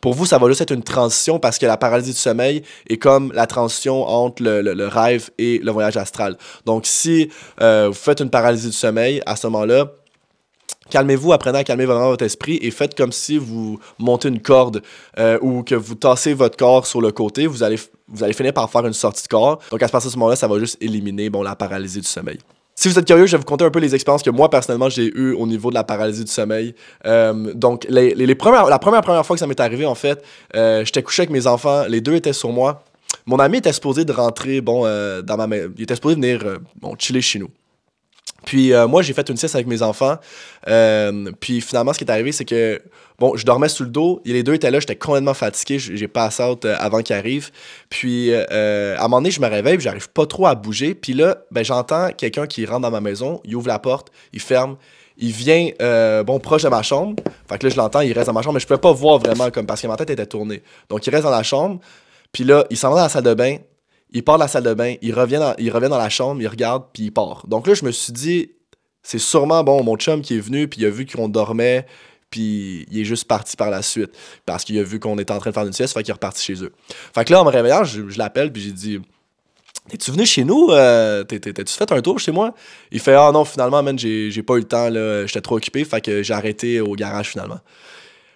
[0.00, 2.98] pour vous, ça va juste être une transition parce que la paralysie du sommeil est
[2.98, 6.11] comme la transition entre le, le rêve et le voyage astral.
[6.66, 9.92] Donc, si euh, vous faites une paralysie du sommeil, à ce moment-là,
[10.90, 14.82] calmez-vous, apprenez à calmer vraiment votre esprit et faites comme si vous montez une corde
[15.18, 18.52] euh, ou que vous tassez votre corps sur le côté, vous allez, vous allez finir
[18.52, 19.58] par faire une sortie de corps.
[19.70, 22.38] Donc à ce moment-là, ça va juste éliminer bon, la paralysie du sommeil.
[22.74, 24.88] Si vous êtes curieux, je vais vous conter un peu les expériences que moi personnellement
[24.88, 26.74] j'ai eues au niveau de la paralysie du sommeil.
[27.06, 31.30] Euh, donc la première première fois que ça m'est arrivé en fait, j'étais couché avec
[31.30, 32.82] mes enfants, les deux étaient sur moi.
[33.26, 35.72] Mon ami était supposé de rentrer, euh, dans ma maison.
[35.76, 37.50] Il était supposé venir, euh, bon, chiller chez nous.
[38.44, 40.16] Puis euh, moi, j'ai fait une sieste avec mes enfants.
[41.40, 42.82] puis finalement, ce qui est arrivé, c'est que,
[43.18, 44.20] bon, je dormais sous le dos.
[44.24, 45.78] Les deux étaient là, j'étais complètement fatigué.
[45.78, 47.50] J'ai passé out avant qu'ils arrivent.
[47.88, 50.94] Puis à un moment donné, je me réveille, puis j'arrive pas trop à bouger.
[50.94, 53.40] Puis là, ben, j'entends quelqu'un qui rentre dans ma maison.
[53.44, 54.76] Il ouvre la porte, il ferme.
[55.18, 55.70] Il vient,
[56.24, 57.14] bon, proche de ma chambre.
[57.48, 59.18] Fait que là, je l'entends, il reste dans ma chambre, mais je pouvais pas voir
[59.18, 60.64] vraiment, comme parce que ma tête était tournée.
[60.88, 61.78] Donc, il reste dans la chambre.
[62.32, 63.58] Puis là, il s'en va dans la salle de bain,
[64.10, 66.40] il part de la salle de bain, il revient dans, il revient dans la chambre,
[66.40, 67.46] il regarde, puis il part.
[67.46, 68.50] Donc là, je me suis dit,
[69.02, 71.86] c'est sûrement, bon, mon chum qui est venu, puis il a vu qu'on dormait,
[72.30, 74.10] puis il est juste parti par la suite.
[74.46, 76.14] Parce qu'il a vu qu'on était en train de faire une sieste, fait qu'il est
[76.14, 76.72] reparti chez eux.
[77.14, 79.00] Fait que là, en me réveillant, je, l'appelle, puis j'ai dit,
[79.88, 80.68] T'es-tu venu chez nous?
[80.70, 82.54] Euh, T'as-tu fait un tour chez moi?
[82.92, 84.88] Il fait Ah non, finalement, man, j'ai pas eu le temps.
[85.26, 87.58] J'étais trop occupé, fait que j'ai arrêté au garage finalement.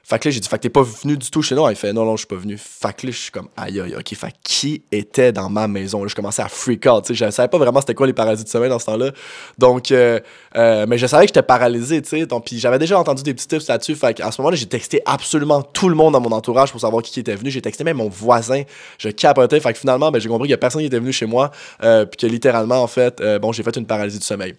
[0.09, 1.69] Fait que là, j'ai dit, fait que t'es pas venu du tout chez nous.
[1.69, 2.57] Il fait, non, non, je suis pas venu.
[2.57, 4.15] Fait que là, je suis comme, aïe, aïe, ok.
[4.15, 6.05] Fait qui était dans ma maison?
[6.05, 7.05] Là, je commençais à freak out.
[7.05, 9.11] sais Je savais pas vraiment c'était quoi les paralysies de sommeil dans ce temps-là.
[9.59, 10.21] Donc, euh,
[10.55, 12.27] euh, mais je savais que j'étais paralysé, tu sais.
[12.45, 13.97] Puis j'avais déjà entendu des petits tips là-dessus.
[13.97, 17.03] Fait qu'à ce moment-là, j'ai texté absolument tout le monde dans mon entourage pour savoir
[17.03, 17.51] qui était venu.
[17.51, 18.63] J'ai texté même mon voisin.
[18.99, 19.59] Je capotais.
[19.59, 21.51] Fait que finalement, ben, j'ai compris qu'il y a personne qui était venu chez moi.
[21.83, 24.55] Euh, puis que littéralement, en fait, bon, j'ai fait une paralysie de sommeil.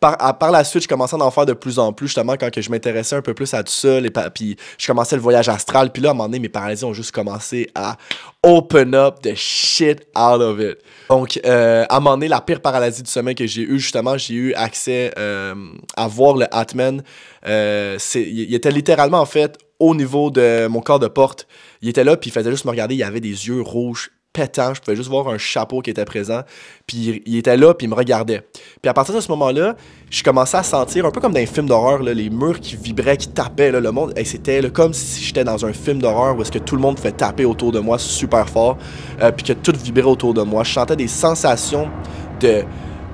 [0.00, 2.50] Par, par la suite, je commençais à en faire de plus en plus, justement, quand
[2.50, 3.98] que je m'intéressais un peu plus à tout ça.
[3.98, 4.10] Les
[4.82, 5.92] je commençais le voyage astral.
[5.92, 7.96] Puis là, à un moment donné, mes paralysies ont juste commencé à
[8.42, 10.78] open up the shit out of it.
[11.08, 14.18] Donc, euh, à un moment donné, la pire paralysie du sommeil que j'ai eu, justement,
[14.18, 15.54] j'ai eu accès euh,
[15.96, 17.04] à voir le Atman.
[17.46, 21.46] Euh, il était littéralement, en fait, au niveau de mon corps de porte.
[21.80, 22.96] Il était là, puis il faisait juste me regarder.
[22.96, 26.40] Il avait des yeux rouges pétant, je pouvais juste voir un chapeau qui était présent,
[26.86, 28.46] puis il, était là, puis il me regardait.
[28.80, 29.76] Puis à partir de ce moment-là,
[30.10, 33.16] je commençais à sentir, un peu comme dans un film d'horreur, les murs qui vibraient,
[33.16, 36.52] qui tapaient, le monde, et c'était comme si j'étais dans un film d'horreur où est-ce
[36.52, 38.78] que tout le monde fait taper autour de moi super fort,
[39.20, 40.64] euh, puis que tout vibrait autour de moi.
[40.64, 41.88] Je sentais des sensations
[42.40, 42.64] de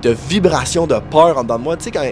[0.02, 1.76] de vibration de peur en dedans de moi.
[1.76, 2.04] Tu sais, quand,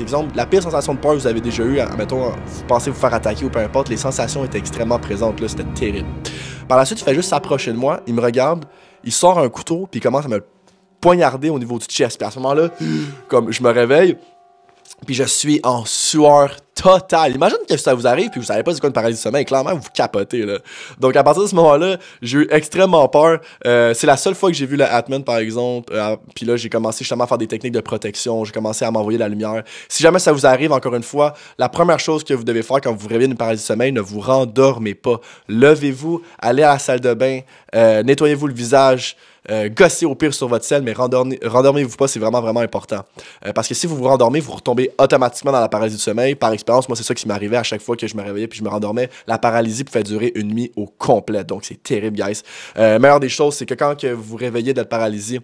[0.00, 2.96] exemple, la pire sensation de peur que vous avez déjà eu, mettons, vous pensez vous
[2.96, 6.08] faire attaquer ou peu importe, les sensations étaient extrêmement présentes, là, c'était terrible.
[6.68, 8.64] Par la suite, il fait juste s'approcher de moi, il me regarde,
[9.04, 10.42] il sort un couteau, puis il commence à me
[11.00, 12.18] poignarder au niveau du chest.
[12.18, 12.70] Puis à ce moment-là,
[13.28, 14.16] comme je me réveille,
[15.06, 17.34] puis je suis en sueur totale.
[17.34, 19.44] Imagine que ça vous arrive, puis vous savez pas c'est quoi une paralysie du sommeil,
[19.44, 20.58] clairement, vous capotez, là.
[20.98, 23.40] Donc, à partir de ce moment-là, j'ai eu extrêmement peur.
[23.66, 25.92] Euh, c'est la seule fois que j'ai vu le Atman, par exemple.
[25.94, 28.44] Euh, puis là, j'ai commencé justement à faire des techniques de protection.
[28.44, 29.62] J'ai commencé à m'envoyer la lumière.
[29.88, 32.80] Si jamais ça vous arrive, encore une fois, la première chose que vous devez faire
[32.80, 35.20] quand vous réveillez d'une paralysie du sommeil, ne vous rendormez pas.
[35.48, 37.40] Levez-vous, allez à la salle de bain,
[37.74, 39.16] euh, nettoyez-vous le visage.
[39.50, 43.04] Euh, gossez au pire sur votre selle, mais rendormez-vous pas, c'est vraiment, vraiment important.
[43.46, 46.34] Euh, parce que si vous vous rendormez, vous retombez automatiquement dans la paralysie du sommeil.
[46.34, 48.58] Par expérience, moi, c'est ça qui m'arrivait à chaque fois que je me réveillais puis
[48.58, 49.10] je me rendormais.
[49.26, 51.44] La paralysie pouvait durer une nuit au complet.
[51.44, 52.42] Donc, c'est terrible, guys.
[52.78, 55.40] Euh, meilleure des choses, c'est que quand que vous réveillez d'être paralysé,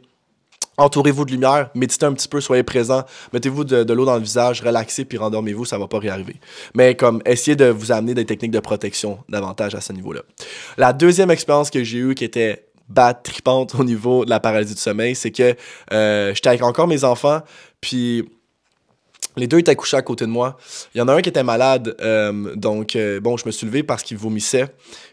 [0.81, 4.63] entourez-vous de lumière, méditez un petit peu, soyez présent, mettez-vous de, l'eau dans le visage,
[4.63, 6.37] relaxez, puis rendormez-vous, ça va pas réarriver.
[6.75, 10.23] Mais comme, essayez de vous amener des techniques de protection davantage à ce niveau-là.
[10.79, 14.75] La deuxième expérience que j'ai eue qui était bad tripante au niveau de la paralysie
[14.75, 15.55] du sommeil, c'est que
[15.93, 17.41] euh, j'étais avec encore mes enfants,
[17.81, 18.29] puis
[19.37, 20.57] Les deux étaient couchés à côté de moi.
[20.95, 23.65] Il y en a un qui était malade, euh, donc euh, bon, je me suis
[23.65, 24.67] levé parce qu'il vomissait.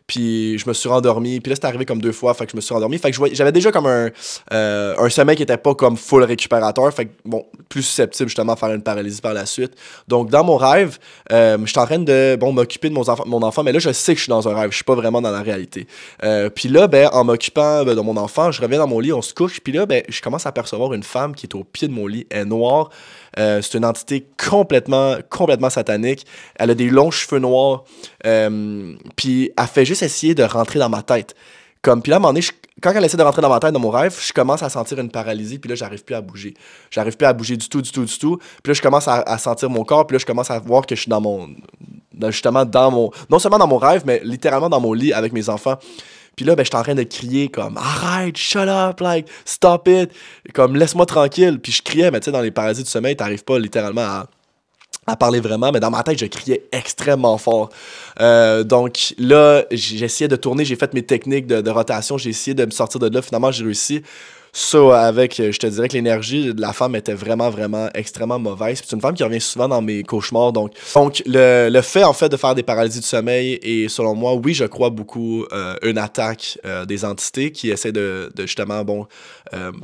[0.08, 1.40] Puis je me suis rendormi.
[1.40, 2.98] Puis là, c'est arrivé comme deux fois, fait que je me suis rendormi.
[2.98, 4.10] Fait que j'avais déjà comme un,
[4.54, 6.92] euh, un sommeil qui était pas comme full récupérateur.
[6.94, 9.74] Fait que bon, plus susceptible justement à faire une paralysie par la suite.
[10.08, 10.98] Donc dans mon rêve,
[11.30, 13.92] je suis en train de bon, m'occuper de mon enfant, mon enfant, mais là, je
[13.92, 14.72] sais que je suis dans un rêve.
[14.72, 15.88] Je suis pas vraiment dans la réalité.
[16.56, 19.22] puis là, ben, en m'occupant ben, de mon enfant, je reviens dans mon lit, on
[19.22, 19.60] se couche.
[19.60, 22.08] Puis là, ben, je commence à apercevoir une femme qui est au pied de mon
[22.08, 22.26] lit.
[22.30, 22.90] Elle est noire.
[23.38, 26.26] Euh, c'est une entité complètement, complètement satanique.
[26.56, 27.84] Elle a des longs cheveux noirs.
[28.26, 31.36] Euh, puis elle fait juste essayer de rentrer dans ma tête.
[31.82, 32.46] Comme, puis là, à un moment donné,
[32.82, 35.00] quand elle essaie de rentrer dans ma tête, dans mon rêve, je commence à sentir
[35.00, 36.54] une paralysie, puis là, j'arrive plus à bouger.
[36.92, 38.38] J'arrive plus à bouger du tout, du tout, du tout.
[38.38, 40.96] Puis là, je commence à, sentir mon corps, puis là, je commence à voir que
[40.96, 41.50] je suis dans mon.
[42.30, 43.12] justement, dans mon.
[43.30, 45.78] Non seulement dans mon rêve, mais littéralement dans mon lit avec mes enfants.
[46.36, 50.12] Puis là, ben, j'étais en train de crier comme arrête, shut up, like, stop it,
[50.54, 51.60] comme laisse-moi tranquille.
[51.60, 54.28] Puis je criais, mais tu sais, dans les parasites du sommeil, t'arrives pas littéralement à,
[55.08, 57.70] à parler vraiment, mais dans ma tête, je criais extrêmement fort.
[58.20, 62.54] Euh, donc là, j'essayais de tourner, j'ai fait mes techniques de, de rotation, j'ai essayé
[62.54, 63.22] de me sortir de là.
[63.22, 64.04] Finalement, j'ai réussi.
[64.54, 68.40] Ça, avec, euh, je te dirais que l'énergie de la femme était vraiment, vraiment extrêmement
[68.40, 68.82] mauvaise.
[68.84, 70.52] C'est une femme qui revient souvent dans mes cauchemars.
[70.52, 74.16] Donc, donc le, le, fait, en fait, de faire des paralysies du sommeil et selon
[74.16, 78.42] moi, oui, je crois beaucoup euh, une attaque euh, des entités qui essaient de, de
[78.44, 79.08] justement, bon,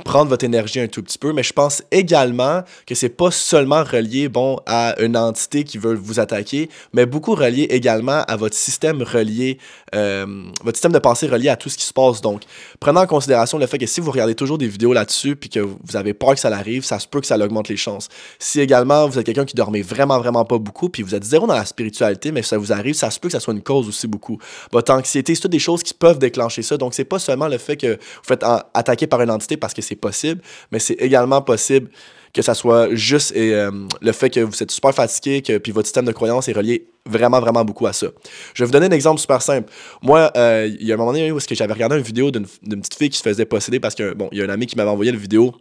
[0.04, 1.32] prendre votre énergie un tout petit peu.
[1.32, 5.94] Mais je pense également que c'est pas seulement relié, bon, à une entité qui veut
[5.94, 9.58] vous attaquer, mais beaucoup relié également à votre système relié,
[9.92, 12.20] votre système de pensée relié à tout ce qui se passe.
[12.20, 12.42] Donc,
[12.80, 15.60] prenant en considération le fait que si vous regardez toujours des vidéos là-dessus puis que
[15.60, 18.08] vous avez peur que ça arrive, ça se peut que ça augmente les chances.
[18.38, 21.46] Si également vous êtes quelqu'un qui dormait vraiment, vraiment pas beaucoup, puis vous êtes zéro
[21.46, 23.88] dans la spiritualité, mais ça vous arrive, ça se peut que ça soit une cause
[23.88, 24.38] aussi beaucoup.
[24.72, 26.76] Votre anxiété, c'est toutes des choses qui peuvent déclencher ça.
[26.76, 29.82] Donc, c'est pas seulement le fait que vous faites attaquer par une entité parce que
[29.82, 30.40] c'est possible,
[30.70, 31.90] mais c'est également possible
[32.34, 33.70] que ça soit juste et, euh,
[34.02, 36.88] le fait que vous êtes super fatigué, que puis votre système de croyance est relié
[37.06, 38.08] vraiment, vraiment beaucoup à ça.
[38.54, 39.72] Je vais vous donner un exemple super simple.
[40.02, 42.94] Moi, euh, il y a un moment donné où j'avais regardé une vidéo d'une petite
[42.94, 45.12] fille qui se faisait posséder parce que, bon, y a un ami qui m'avait envoyé
[45.12, 45.54] la vidéo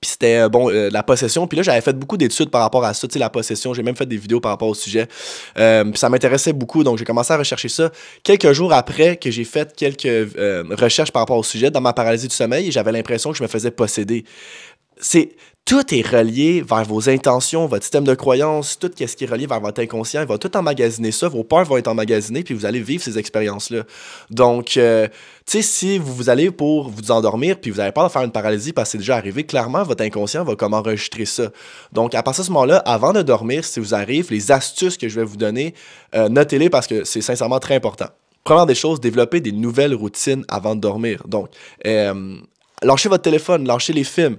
[0.00, 1.46] puis c'était, euh, bon, la possession.
[1.46, 3.72] Puis là, j'avais fait beaucoup d'études par rapport à ça, tu sais, la possession.
[3.72, 5.06] J'ai même fait des vidéos par rapport au sujet.
[5.54, 5.64] puis
[5.94, 7.90] ça m'intéressait beaucoup, donc j'ai commencé à rechercher ça.
[8.24, 10.34] Quelques jours après que j'ai fait quelques
[10.76, 13.48] recherches par rapport au sujet, dans ma paralysie du sommeil, j'avais l'impression que je me
[13.48, 14.24] faisais posséder.
[14.98, 15.30] C'est
[15.64, 19.46] tout est relié vers vos intentions, votre système de croyance, tout ce qui est relié
[19.46, 20.20] vers votre inconscient.
[20.22, 23.16] Il va tout emmagasiner ça, vos peurs vont être emmagasinées, puis vous allez vivre ces
[23.16, 23.84] expériences-là.
[24.28, 25.06] Donc, euh,
[25.46, 28.22] tu sais, si vous, vous allez pour vous endormir, puis vous avez peur de faire
[28.22, 31.50] une paralysie parce que c'est déjà arrivé, clairement, votre inconscient va comme enregistrer ça.
[31.92, 35.08] Donc, à partir de ce moment-là, avant de dormir, si vous arrive, les astuces que
[35.08, 35.74] je vais vous donner,
[36.14, 38.08] euh, notez-les parce que c'est sincèrement très important.
[38.42, 41.22] Première des choses, développer des nouvelles routines avant de dormir.
[41.28, 41.48] Donc,
[41.86, 42.36] euh,
[42.82, 44.36] lâchez votre téléphone, lâchez les films.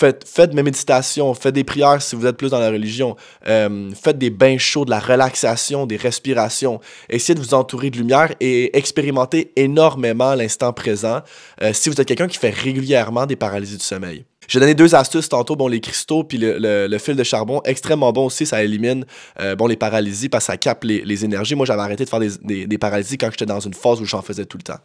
[0.00, 3.16] Faites, mes méditations, faites des prières si vous êtes plus dans la religion.
[3.46, 6.80] Euh, faites des bains chauds, de la relaxation, des respirations.
[7.10, 11.20] Essayez de vous entourer de lumière et expérimentez énormément l'instant présent
[11.60, 14.24] euh, si vous êtes quelqu'un qui fait régulièrement des paralysies du sommeil.
[14.48, 18.26] J'ai donné deux astuces tantôt, bon, les cristaux puis le, fil de charbon, extrêmement bon
[18.26, 19.04] aussi, ça élimine
[19.38, 21.54] euh, bon, les paralysies parce que ça capte les, énergies.
[21.54, 24.22] Moi, j'avais arrêté de faire des, des paralysies quand j'étais dans une phase où j'en
[24.22, 24.80] faisais tout le temps.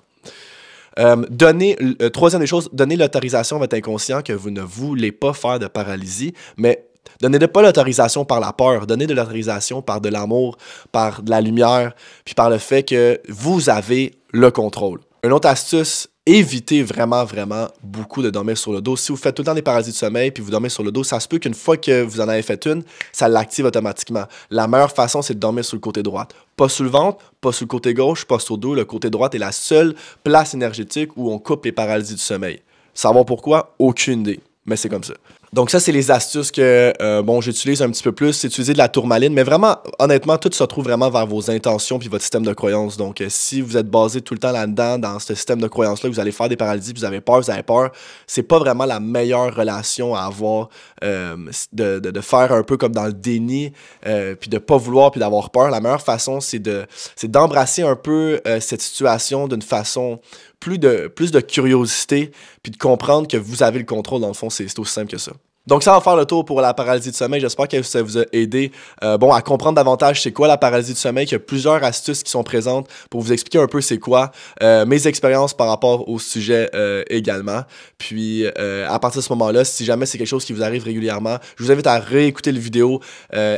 [0.98, 5.12] Euh, donner, euh, troisième des choses, donner l'autorisation à votre inconscient que vous ne voulez
[5.12, 6.86] pas faire de paralysie, mais
[7.20, 10.58] donnez pas l'autorisation par la peur, donnez de l'autorisation par de l'amour,
[10.94, 15.02] par de la lumière, puis par le fait que vous avez le contrôle.
[15.26, 18.96] Une autre astuce, évitez vraiment, vraiment beaucoup de dormir sur le dos.
[18.96, 20.92] Si vous faites tout le temps des parasites de sommeil puis vous dormez sur le
[20.92, 24.26] dos, ça se peut qu'une fois que vous en avez fait une, ça l'active automatiquement.
[24.52, 26.28] La meilleure façon, c'est de dormir sur le côté droit.
[26.56, 28.76] Pas sur le ventre, pas sur le côté gauche, pas sur le dos.
[28.76, 32.62] Le côté droit est la seule place énergétique où on coupe les paralysies du sommeil.
[32.94, 33.74] Savoir pourquoi?
[33.80, 34.42] Aucune idée.
[34.68, 35.16] Mais c'est comme ça.
[35.54, 38.34] Donc ça, c'est les astuces que euh, bon, j'utilise un petit peu plus.
[38.34, 42.00] C'est utiliser de la tourmaline, mais vraiment, honnêtement, tout se retrouve vraiment vers vos intentions
[42.00, 42.98] puis votre système de croyance.
[42.98, 46.10] Donc euh, si vous êtes basé tout le temps là-dedans, dans ce système de croyance-là,
[46.10, 47.92] vous allez faire des paralysies, vous avez peur, vous avez peur,
[48.28, 50.70] c'est pas vraiment la meilleure relation à avoir
[51.04, 51.36] euh,
[51.74, 55.20] de, de, de, faire un peu comme dans le déni, puis de pas vouloir puis
[55.20, 55.70] d'avoir peur.
[55.70, 60.20] La meilleure façon, c'est de c'est d'embrasser un peu cette situation d'une façon
[60.60, 62.32] plus de, plus de curiosité,
[62.64, 65.20] puis de comprendre que vous avez le contrôle, dans le fond, c'est aussi simple que
[65.20, 65.32] ça.
[65.68, 67.42] Donc ça va faire le tour pour la paralysie de sommeil.
[67.42, 68.72] J'espère que ça vous a aidé
[69.04, 71.26] euh, bon, à comprendre davantage c'est quoi la paralysie de sommeil.
[71.26, 74.32] Il y a plusieurs astuces qui sont présentes pour vous expliquer un peu c'est quoi.
[74.62, 77.64] Euh, mes expériences par rapport au sujet euh, également.
[77.98, 81.38] Puis à partir de ce moment-là, si jamais c'est quelque chose qui vous arrive régulièrement,
[81.58, 83.00] je vous invite à réécouter le vidéo,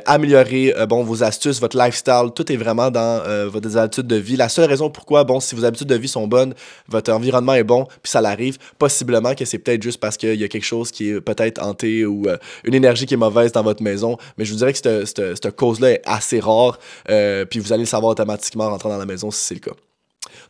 [0.06, 2.30] améliorer bon, vos astuces, votre lifestyle.
[2.34, 4.36] Tout est vraiment dans votre habitudes de vie.
[4.36, 6.54] La seule raison pourquoi, bon, si vos habitudes de vie sont bonnes,
[6.88, 10.44] votre environnement est bon, puis ça l'arrive, possiblement que c'est peut-être juste parce qu'il y
[10.44, 13.64] a quelque chose qui est peut-être hanté ou euh, une énergie qui est mauvaise dans
[13.64, 14.18] votre maison.
[14.38, 16.80] Mais je vous dirais que cette cause-là est assez rare.
[17.10, 19.62] euh, puis vous allez le savoir automatiquement en rentrant dans la maison si c'est le
[19.62, 19.76] cas.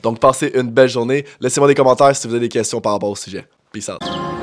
[0.03, 1.25] Donc passez une belle journée.
[1.39, 3.45] Laissez-moi des commentaires si vous avez des questions par rapport au sujet.
[3.71, 4.36] Peace out.